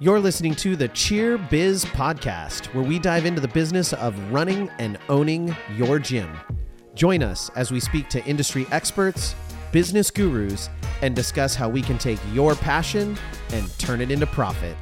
[0.00, 4.70] You're listening to the Cheer Biz Podcast, where we dive into the business of running
[4.78, 6.30] and owning your gym.
[6.94, 9.34] Join us as we speak to industry experts,
[9.72, 10.70] business gurus,
[11.02, 13.18] and discuss how we can take your passion
[13.50, 14.76] and turn it into profit.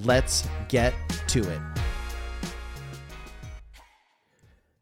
[0.00, 0.92] Let's get
[1.28, 1.60] to it.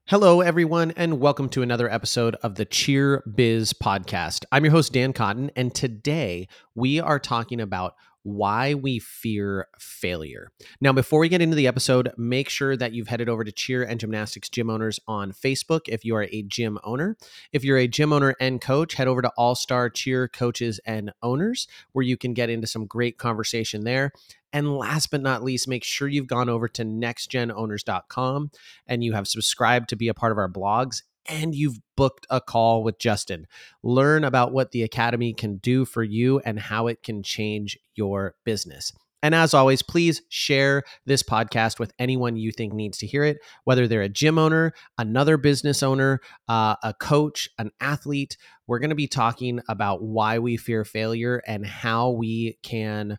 [0.07, 4.47] Hello, everyone, and welcome to another episode of the Cheer Biz Podcast.
[4.51, 7.95] I'm your host, Dan Cotton, and today we are talking about
[8.27, 10.51] why we fear failure.
[10.81, 13.85] Now, before we get into the episode, make sure that you've headed over to Cheer
[13.85, 17.17] and Gymnastics Gym Owners on Facebook if you are a gym owner.
[17.53, 21.13] If you're a gym owner and coach, head over to All Star Cheer Coaches and
[21.23, 24.11] Owners, where you can get into some great conversation there.
[24.53, 28.51] And last but not least, make sure you've gone over to nextgenowners.com
[28.89, 32.41] and you have subscribed to be a part of our blogs and you've booked a
[32.41, 33.47] call with Justin.
[33.83, 38.35] Learn about what the Academy can do for you and how it can change your
[38.45, 38.93] business.
[39.23, 43.39] And as always, please share this podcast with anyone you think needs to hear it,
[43.65, 48.37] whether they're a gym owner, another business owner, uh, a coach, an athlete.
[48.67, 53.19] We're going to be talking about why we fear failure and how we can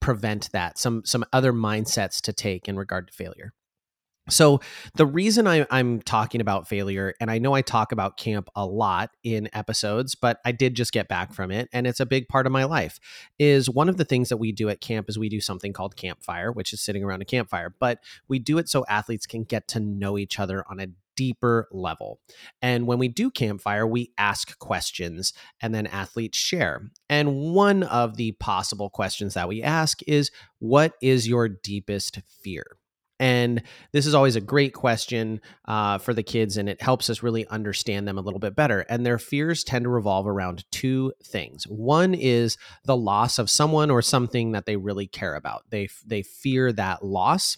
[0.00, 3.52] prevent that, some, some other mindsets to take in regard to failure.
[4.30, 4.60] So,
[4.94, 8.64] the reason I, am talking about failure, and I know I talk about camp a
[8.64, 12.28] lot in episodes, but I did just get back from it, and it's a big
[12.28, 12.98] part of my life.
[13.38, 15.96] Is one of the things that we do at camp is we do something called
[15.96, 19.68] campfire, which is sitting around a campfire, but we do it so athletes can get
[19.68, 22.18] to know each other on a deeper level.
[22.62, 26.90] And when we do campfire, we ask questions and then athletes share.
[27.08, 32.78] And one of the possible questions that we ask is What is your deepest fear?
[33.20, 33.62] And
[33.92, 37.46] this is always a great question uh, for the kids, and it helps us really
[37.46, 38.80] understand them a little bit better.
[38.88, 41.64] And their fears tend to revolve around two things.
[41.64, 45.62] One is the loss of someone or something that they really care about.
[45.70, 47.56] They they fear that loss,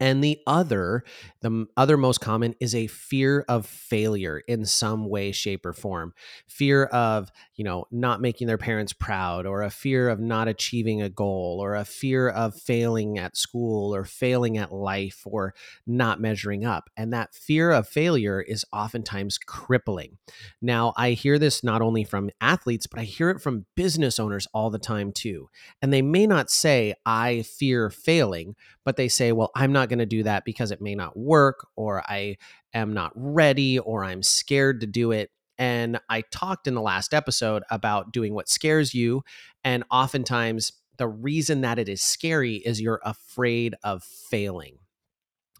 [0.00, 1.04] and the other,
[1.40, 6.14] the other most common is a fear of failure in some way, shape, or form.
[6.46, 11.02] Fear of, you know, not making their parents proud, or a fear of not achieving
[11.02, 15.54] a goal, or a fear of failing at school, or failing at life, or
[15.86, 16.90] not measuring up.
[16.96, 20.18] And that fear of failure is oftentimes crippling.
[20.60, 24.46] Now, I hear this not only from athletes, but I hear it from business owners
[24.52, 25.48] all the time too.
[25.82, 28.54] And they may not say, I fear failing,
[28.88, 31.66] but they say, well, I'm not going to do that because it may not work,
[31.76, 32.38] or I
[32.72, 35.30] am not ready, or I'm scared to do it.
[35.58, 39.24] And I talked in the last episode about doing what scares you.
[39.62, 44.78] And oftentimes, the reason that it is scary is you're afraid of failing.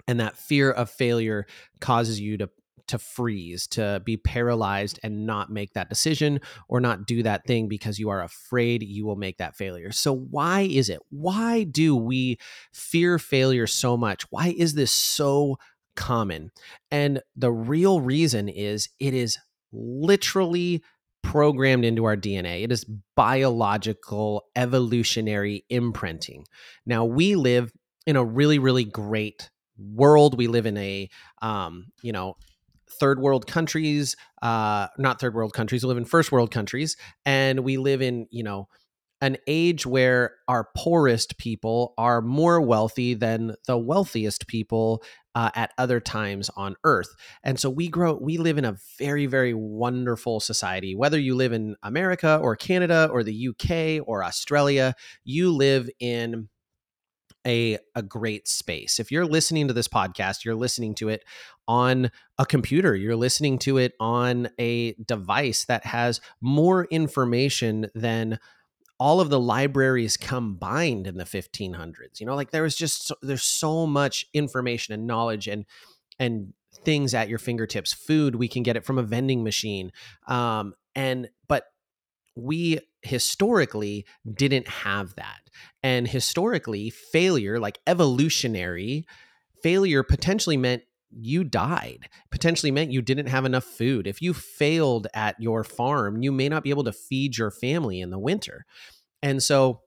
[0.07, 1.45] And that fear of failure
[1.83, 2.49] causes you to
[2.89, 7.69] to freeze, to be paralyzed and not make that decision or not do that thing
[7.69, 9.93] because you are afraid you will make that failure.
[9.93, 11.01] So, why is it?
[11.11, 12.39] Why do we
[12.73, 14.31] fear failure so much?
[14.31, 15.59] Why is this so
[15.97, 16.51] common?
[16.91, 19.39] And the real reason is it is
[19.73, 20.83] literally
[21.23, 22.65] programmed into our DNA.
[22.65, 26.47] It is biological evolutionary imprinting.
[26.87, 27.73] Now, we live
[28.07, 30.37] in a really, really great world.
[30.37, 31.09] We live in a,
[31.43, 32.37] um, you know,
[33.01, 37.61] third world countries, uh, not third world countries, we live in first world countries, and
[37.61, 38.69] we live in, you know,
[39.21, 45.03] an age where our poorest people are more wealthy than the wealthiest people
[45.35, 47.09] uh, at other times on earth.
[47.43, 50.95] And so we grow we live in a very very wonderful society.
[50.95, 54.95] Whether you live in america or canada or the uk or australia
[55.25, 56.49] you live in
[57.47, 58.99] a, a great space.
[58.99, 61.25] If you're listening to this podcast, you're listening to it
[61.67, 68.39] on a computer, you're listening to it on a device that has more information than
[69.01, 72.19] all of the libraries combined in the 1500s.
[72.19, 75.65] You know, like there was just so, there's so much information and knowledge and
[76.19, 76.53] and
[76.85, 77.93] things at your fingertips.
[77.93, 79.93] Food, we can get it from a vending machine.
[80.27, 81.65] Um, and but
[82.35, 84.05] we historically
[84.35, 85.41] didn't have that.
[85.83, 89.07] And historically, failure, like evolutionary
[89.63, 94.07] failure, potentially meant you died, potentially meant you didn't have enough food.
[94.07, 98.01] If you failed at your farm, you may not be able to feed your family
[98.01, 98.67] in the winter.
[99.23, 99.81] And so,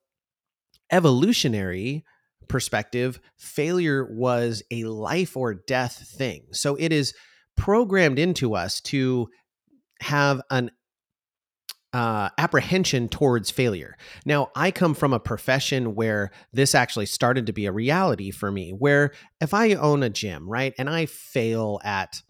[0.92, 2.04] evolutionary
[2.48, 6.48] perspective, failure was a life or death thing.
[6.52, 7.14] So, it is
[7.56, 9.30] programmed into us to
[10.02, 10.72] have an
[11.94, 13.98] uh, apprehension towards failure.
[14.26, 18.52] Now, I come from a profession where this actually started to be a reality for
[18.52, 19.12] me, where
[19.42, 22.22] if I own a gym, right, and I fail at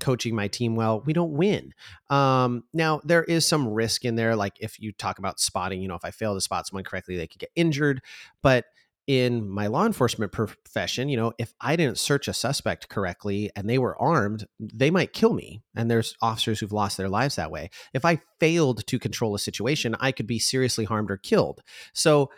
[0.00, 1.72] coaching my team well, we don't win.
[2.10, 4.36] Um, now, there is some risk in there.
[4.36, 7.16] Like if you talk about spotting, you know, if I fail to spot someone correctly,
[7.16, 8.02] they could get injured.
[8.42, 8.66] But
[9.06, 13.70] in my law enforcement profession, you know, if I didn't search a suspect correctly and
[13.70, 15.62] they were armed, they might kill me.
[15.76, 17.70] And there's officers who've lost their lives that way.
[17.94, 21.62] If I failed to control a situation, I could be seriously harmed or killed.
[21.92, 22.30] So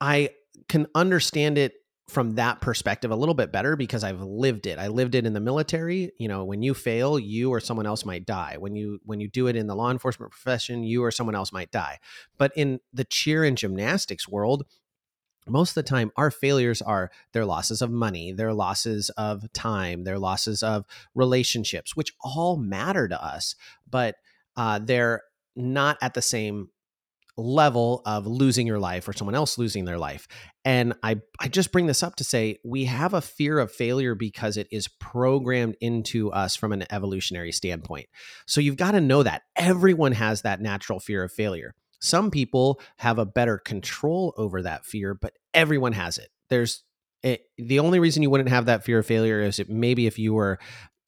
[0.00, 0.30] I
[0.68, 1.74] can understand it
[2.10, 4.78] from that perspective a little bit better because I've lived it.
[4.78, 6.10] I lived it in the military.
[6.18, 8.56] You know, when you fail, you or someone else might die.
[8.58, 11.52] When you when you do it in the law enforcement profession, you or someone else
[11.52, 11.98] might die.
[12.36, 14.64] But in the cheer and gymnastics world,
[15.50, 20.04] most of the time our failures are their losses of money their losses of time
[20.04, 23.54] their losses of relationships which all matter to us
[23.88, 24.16] but
[24.56, 25.22] uh, they're
[25.56, 26.68] not at the same
[27.36, 30.28] level of losing your life or someone else losing their life.
[30.64, 34.14] And i i just bring this up to say we have a fear of failure
[34.14, 38.08] because it is programmed into us from an evolutionary standpoint.
[38.46, 39.42] So you've got to know that.
[39.56, 44.84] Everyone has that natural fear of failure some people have a better control over that
[44.84, 46.28] fear, but everyone has it.
[46.48, 46.82] There's
[47.22, 50.18] it, the only reason you wouldn't have that fear of failure is it maybe if
[50.18, 50.58] you were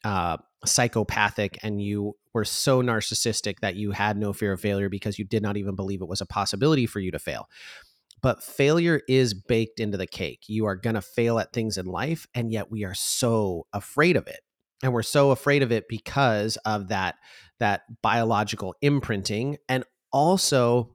[0.04, 5.18] uh, psychopathic and you were so narcissistic that you had no fear of failure because
[5.18, 7.48] you did not even believe it was a possibility for you to fail.
[8.20, 10.44] But failure is baked into the cake.
[10.46, 14.16] You are going to fail at things in life, and yet we are so afraid
[14.16, 14.40] of it.
[14.82, 17.16] And we're so afraid of it because of that
[17.60, 20.94] that biological imprinting and also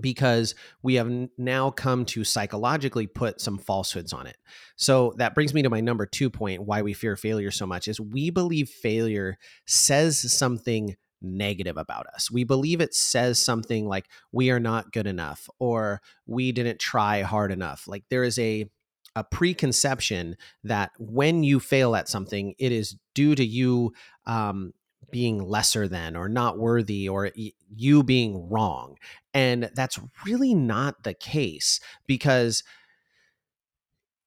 [0.00, 4.36] because we have now come to psychologically put some falsehoods on it.
[4.76, 7.88] So that brings me to my number 2 point why we fear failure so much
[7.88, 12.30] is we believe failure says something negative about us.
[12.30, 17.22] We believe it says something like we are not good enough or we didn't try
[17.22, 17.86] hard enough.
[17.86, 18.70] Like there is a
[19.16, 23.92] a preconception that when you fail at something, it is due to you
[24.26, 24.72] um,
[25.10, 27.30] being lesser than or not worthy or
[27.74, 28.96] you being wrong.
[29.34, 32.62] And that's really not the case because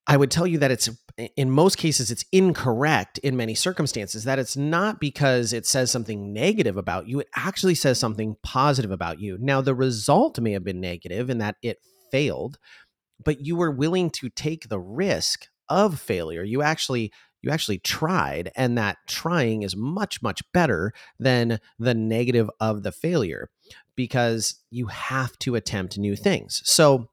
[0.05, 0.89] I would tell you that it's
[1.37, 6.33] in most cases it's incorrect in many circumstances that it's not because it says something
[6.33, 9.37] negative about you it actually says something positive about you.
[9.39, 11.77] Now the result may have been negative in that it
[12.11, 12.57] failed
[13.23, 16.43] but you were willing to take the risk of failure.
[16.43, 17.11] You actually
[17.43, 22.91] you actually tried and that trying is much much better than the negative of the
[22.91, 23.49] failure
[23.95, 26.61] because you have to attempt new things.
[26.65, 27.09] So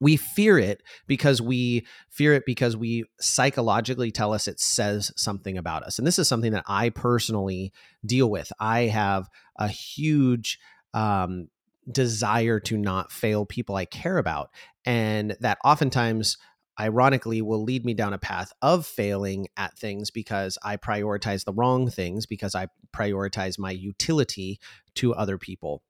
[0.00, 5.58] we fear it because we fear it because we psychologically tell us it says something
[5.58, 7.72] about us and this is something that i personally
[8.06, 8.52] deal with.
[8.60, 10.58] I have a huge
[10.94, 11.48] um,
[11.90, 14.50] desire to not fail people i care about
[14.84, 16.36] and that oftentimes
[16.78, 21.52] ironically will lead me down a path of failing at things because I prioritize the
[21.52, 24.60] wrong things because I prioritize my utility
[24.96, 25.82] to other people.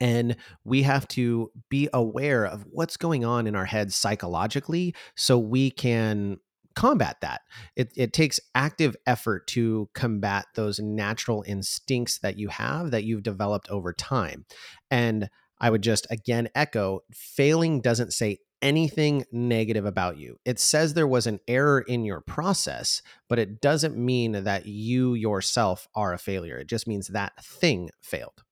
[0.00, 5.38] And we have to be aware of what's going on in our heads psychologically so
[5.38, 6.38] we can
[6.74, 7.42] combat that.
[7.76, 13.22] It, it takes active effort to combat those natural instincts that you have that you've
[13.22, 14.46] developed over time.
[14.90, 15.28] And
[15.60, 20.38] I would just again echo failing doesn't say anything negative about you.
[20.44, 25.14] It says there was an error in your process, but it doesn't mean that you
[25.14, 26.56] yourself are a failure.
[26.58, 28.42] It just means that thing failed.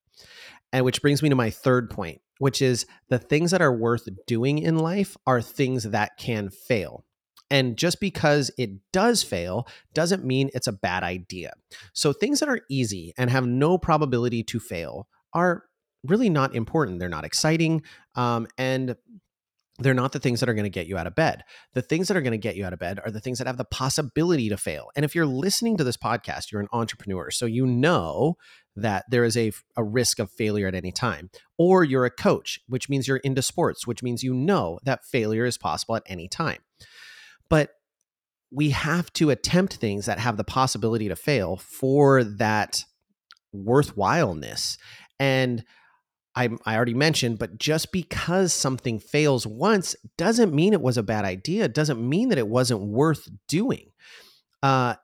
[0.73, 4.09] And which brings me to my third point, which is the things that are worth
[4.27, 7.05] doing in life are things that can fail.
[7.51, 11.53] And just because it does fail doesn't mean it's a bad idea.
[11.93, 15.65] So things that are easy and have no probability to fail are
[16.05, 17.01] really not important.
[17.01, 17.83] They're not exciting.
[18.15, 18.95] Um, and
[19.81, 21.43] they're not the things that are going to get you out of bed.
[21.73, 23.47] The things that are going to get you out of bed are the things that
[23.47, 24.91] have the possibility to fail.
[24.95, 27.31] And if you're listening to this podcast, you're an entrepreneur.
[27.31, 28.37] So you know
[28.77, 31.31] that there is a, a risk of failure at any time.
[31.59, 35.47] Or you're a coach, which means you're into sports, which means you know that failure
[35.47, 36.59] is possible at any time.
[37.49, 37.71] But
[38.53, 42.85] we have to attempt things that have the possibility to fail for that
[43.53, 44.77] worthwhileness.
[45.19, 45.65] And
[46.35, 51.03] I, I already mentioned, but just because something fails once doesn't mean it was a
[51.03, 51.69] bad idea.
[51.69, 53.91] Doesn't mean that it wasn't worth doing.
[54.63, 54.95] Uh,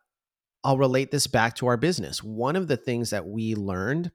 [0.62, 2.22] I'll relate this back to our business.
[2.22, 4.10] One of the things that we learned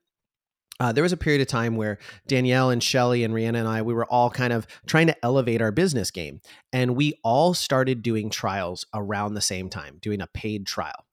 [0.82, 3.84] uh, there was a period of time where Danielle and Shelly and Rihanna and I,
[3.84, 6.42] we were all kind of trying to elevate our business game.
[6.74, 11.06] And we all started doing trials around the same time, doing a paid trial.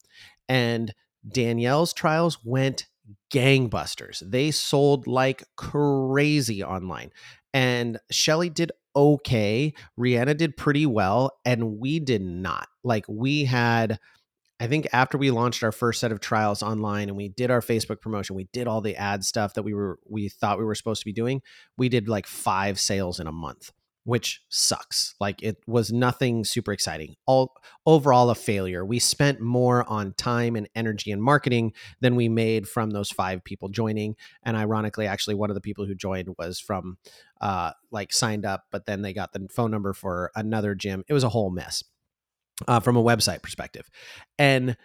[0.49, 0.95] And
[1.31, 2.87] Danielle's trials went
[3.33, 4.23] gangbusters.
[4.29, 7.11] They sold like crazy online.
[7.55, 9.73] And Shelly did okay.
[9.99, 11.33] Rihanna did pretty well.
[11.45, 12.69] And we did not.
[12.85, 13.99] Like we had,
[14.61, 17.61] I think after we launched our first set of trials online and we did our
[17.61, 20.75] Facebook promotion, we did all the ad stuff that we were we thought we were
[20.75, 21.43] supposed to be doing.
[21.77, 23.73] We did like five sales in a month.
[24.09, 25.15] Which sucks.
[25.21, 27.17] Like it was nothing super exciting.
[27.27, 27.53] All
[27.85, 28.83] overall a failure.
[28.83, 33.45] We spent more on time and energy and marketing than we made from those five
[33.45, 34.17] people joining.
[34.43, 36.97] And ironically, actually, one of the people who joined was from
[37.43, 41.05] uh, like signed up, but then they got the phone number for another gym.
[41.07, 41.85] It was a whole mess
[42.67, 43.91] uh, from a website perspective,
[44.39, 44.79] and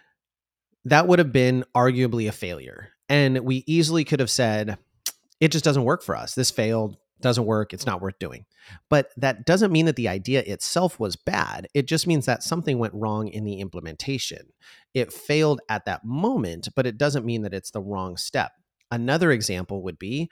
[0.84, 2.90] that would have been arguably a failure.
[3.08, 4.76] And we easily could have said,
[5.40, 6.34] it just doesn't work for us.
[6.34, 8.44] This failed doesn't work, it's not worth doing.
[8.90, 11.68] But that doesn't mean that the idea itself was bad.
[11.74, 14.52] It just means that something went wrong in the implementation.
[14.92, 18.52] It failed at that moment, but it doesn't mean that it's the wrong step.
[18.90, 20.30] Another example would be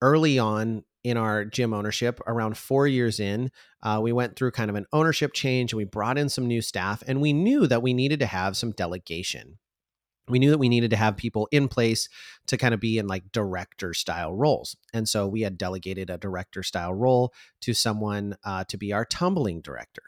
[0.00, 3.50] early on in our gym ownership, around four years in,
[3.82, 6.62] uh, we went through kind of an ownership change and we brought in some new
[6.62, 9.58] staff, and we knew that we needed to have some delegation
[10.28, 12.08] we knew that we needed to have people in place
[12.46, 14.76] to kind of be in like director style roles.
[14.94, 19.04] And so we had delegated a director style role to someone uh, to be our
[19.04, 20.02] tumbling director.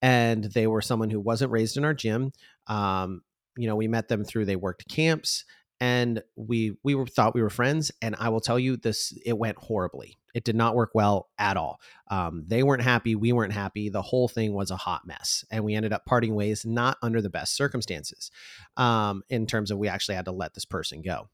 [0.00, 2.32] And they were someone who wasn't raised in our gym.
[2.66, 3.22] Um,
[3.56, 5.44] you know, we met them through they worked camps
[5.82, 9.36] and we we were thought we were friends and i will tell you this it
[9.36, 11.80] went horribly it did not work well at all.
[12.08, 15.64] Um, they weren't happy we weren't happy the whole thing was a hot mess and
[15.64, 18.30] we ended up parting ways not under the best circumstances
[18.76, 21.28] um, in terms of we actually had to let this person go.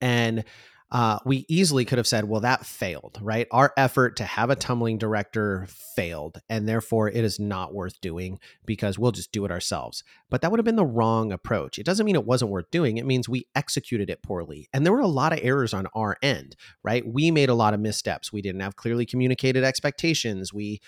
[0.00, 0.44] And
[0.92, 3.48] uh, we easily could have said, well, that failed, right?
[3.50, 8.38] Our effort to have a tumbling director failed, and therefore it is not worth doing
[8.66, 10.04] because we'll just do it ourselves.
[10.28, 11.78] But that would have been the wrong approach.
[11.78, 14.68] It doesn't mean it wasn't worth doing, it means we executed it poorly.
[14.74, 17.06] And there were a lot of errors on our end, right?
[17.06, 18.30] We made a lot of missteps.
[18.30, 20.52] We didn't have clearly communicated expectations.
[20.52, 20.82] We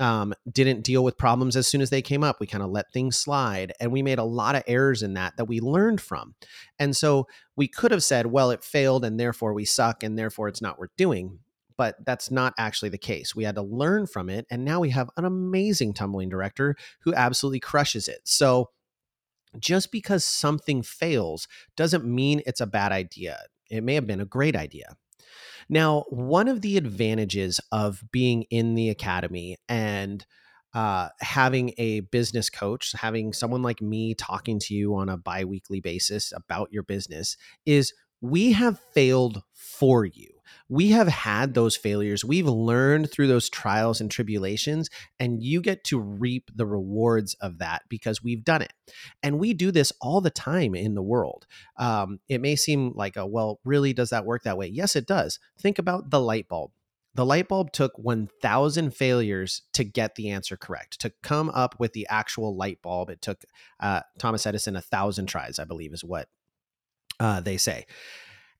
[0.00, 2.38] um, didn't deal with problems as soon as they came up.
[2.40, 3.72] We kind of let things slide.
[3.80, 6.34] And we made a lot of errors in that that we learned from.
[6.78, 7.26] And so
[7.56, 10.78] we could have said, well, it failed and therefore we suck and therefore it's not
[10.78, 11.40] worth doing.
[11.76, 13.36] But that's not actually the case.
[13.36, 14.46] We had to learn from it.
[14.50, 18.20] And now we have an amazing tumbling director who absolutely crushes it.
[18.24, 18.70] So
[19.58, 23.38] just because something fails doesn't mean it's a bad idea.
[23.70, 24.96] It may have been a great idea.
[25.68, 30.24] Now, one of the advantages of being in the academy and
[30.74, 35.44] uh, having a business coach, having someone like me talking to you on a bi
[35.44, 40.37] weekly basis about your business is we have failed for you
[40.68, 42.24] we have had those failures.
[42.24, 47.58] We've learned through those trials and tribulations, and you get to reap the rewards of
[47.58, 48.72] that because we've done it.
[49.22, 51.46] And we do this all the time in the world.
[51.76, 54.66] Um, it may seem like, a, well, really, does that work that way?
[54.66, 55.38] Yes, it does.
[55.58, 56.72] Think about the light bulb.
[57.14, 61.92] The light bulb took 1,000 failures to get the answer correct, to come up with
[61.92, 63.10] the actual light bulb.
[63.10, 63.42] It took
[63.80, 66.28] uh, Thomas Edison a thousand tries, I believe, is what
[67.18, 67.86] uh, they say.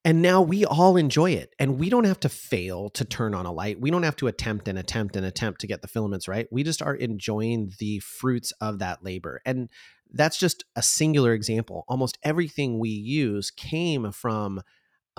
[0.08, 1.54] And now we all enjoy it.
[1.58, 3.78] And we don't have to fail to turn on a light.
[3.78, 6.48] We don't have to attempt and attempt and attempt to get the filaments right.
[6.50, 9.42] We just are enjoying the fruits of that labor.
[9.44, 9.68] And
[10.10, 11.84] that's just a singular example.
[11.88, 14.62] Almost everything we use came from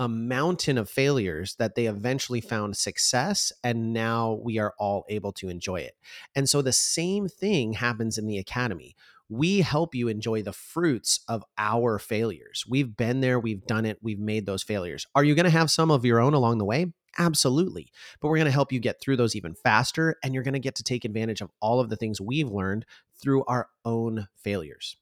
[0.00, 5.30] a mountain of failures that they eventually found success and now we are all able
[5.34, 5.94] to enjoy it.
[6.34, 8.96] And so the same thing happens in the academy
[9.30, 12.64] we help you enjoy the fruits of our failures.
[12.68, 15.06] We've been there, we've done it, we've made those failures.
[15.14, 16.92] Are you going to have some of your own along the way?
[17.18, 17.90] Absolutely.
[18.20, 20.60] But we're going to help you get through those even faster, and you're going to
[20.60, 22.84] get to take advantage of all of the things we've learned
[23.20, 24.96] through our own failures.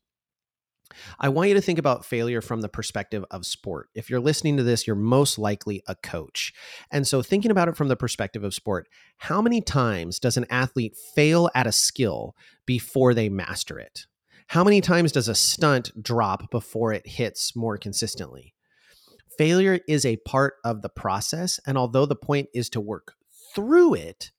[1.19, 3.89] I want you to think about failure from the perspective of sport.
[3.95, 6.53] If you're listening to this, you're most likely a coach.
[6.91, 10.47] And so, thinking about it from the perspective of sport, how many times does an
[10.51, 12.35] athlete fail at a skill
[12.67, 14.07] before they master it?
[14.49, 18.55] How many times does a stunt drop before it hits more consistently?
[19.37, 21.61] Failure is a part of the process.
[21.67, 23.12] And although the point is to work
[23.55, 24.31] through it,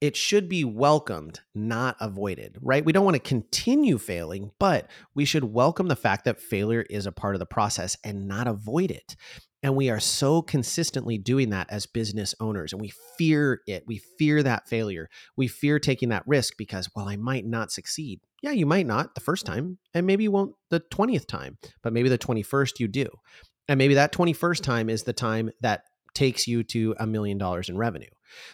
[0.00, 2.84] it should be welcomed, not avoided, right?
[2.84, 7.06] We don't want to continue failing, but we should welcome the fact that failure is
[7.06, 9.16] a part of the process and not avoid it.
[9.62, 12.72] And we are so consistently doing that as business owners.
[12.72, 13.84] And we fear it.
[13.86, 15.08] We fear that failure.
[15.36, 18.20] We fear taking that risk because, well, I might not succeed.
[18.42, 19.78] Yeah, you might not the first time.
[19.92, 23.06] And maybe you won't the 20th time, but maybe the 21st you do.
[23.68, 25.82] And maybe that 21st time is the time that
[26.14, 28.08] takes you to a million dollars in revenue.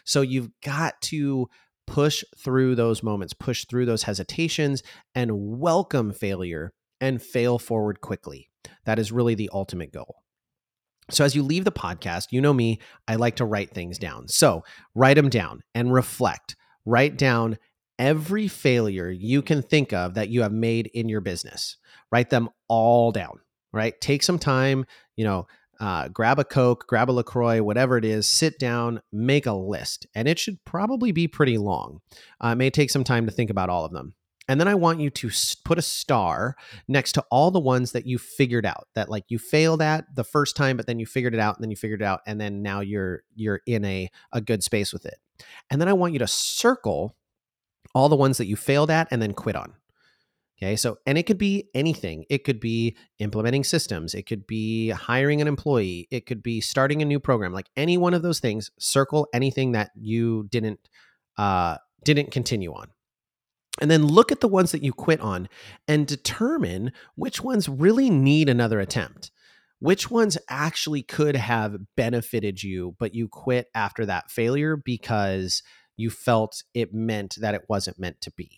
[0.04, 1.48] So you've got to
[1.86, 4.82] push through those moments, push through those hesitations,
[5.14, 8.50] and welcome failure and fail forward quickly.
[8.84, 10.16] That is really the ultimate goal.
[11.10, 14.28] So, as you leave the podcast, you know me, I like to write things down.
[14.28, 16.56] So, write them down and reflect.
[16.84, 17.58] Write down
[17.98, 21.76] every failure you can think of that you have made in your business.
[22.10, 23.40] Write them all down,
[23.72, 23.98] right?
[24.00, 24.84] Take some time,
[25.16, 25.46] you know,
[25.78, 30.06] uh, grab a Coke, grab a LaCroix, whatever it is, sit down, make a list.
[30.14, 32.00] And it should probably be pretty long.
[32.42, 34.14] Uh, it may take some time to think about all of them.
[34.49, 35.31] And then I want you to
[35.65, 39.38] put a star next to all the ones that you figured out that like you
[39.38, 42.03] failed at the first time, but then you figured it out and then you figured
[42.03, 42.21] it out.
[42.26, 45.17] And then now you're, you're in a, a good space with it.
[45.71, 47.17] And then I want you to circle
[47.95, 49.75] all the ones that you failed at and then quit on.
[50.59, 52.25] Okay, so and it could be anything.
[52.31, 57.03] It could be implementing systems, it could be hiring an employee, it could be starting
[57.03, 57.53] a new program.
[57.53, 60.81] Like any one of those things, circle anything that you didn't
[61.37, 62.88] uh didn't continue on.
[63.80, 65.49] And then look at the ones that you quit on
[65.87, 69.30] and determine which ones really need another attempt.
[69.78, 75.62] Which ones actually could have benefited you, but you quit after that failure because
[75.97, 78.50] you felt it meant that it wasn't meant to be.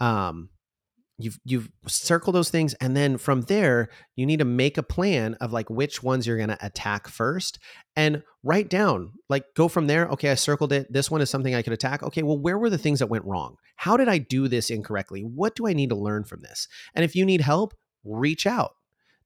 [0.00, 0.50] Um,
[1.18, 5.34] you've you've circled those things and then from there you need to make a plan
[5.40, 7.58] of like which ones you're going to attack first
[7.94, 10.92] and write down like go from there okay i circled it.
[10.92, 12.02] This one is something i could attack.
[12.02, 13.56] Okay well where were the things that went wrong?
[13.76, 15.22] How did i do this incorrectly?
[15.22, 16.68] What do i need to learn from this?
[16.94, 18.72] And if you need help reach out.